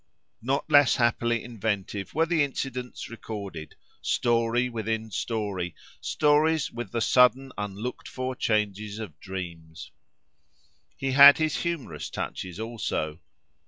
Not 0.41 0.67
less 0.67 0.95
happily 0.95 1.43
inventive 1.43 2.15
were 2.15 2.25
the 2.25 2.43
incidents 2.43 3.07
recorded—story 3.07 4.67
within 4.67 5.11
story—stories 5.11 6.71
with 6.71 6.91
the 6.91 7.01
sudden, 7.01 7.51
unlooked 7.55 8.07
for 8.07 8.35
changes 8.35 8.97
of 8.97 9.19
dreams. 9.19 9.91
He 10.97 11.11
had 11.11 11.37
his 11.37 11.57
humorous 11.57 12.09
touches 12.09 12.59
also. 12.59 13.19